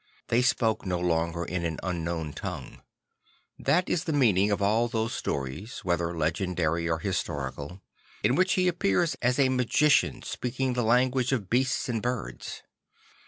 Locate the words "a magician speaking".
9.37-10.73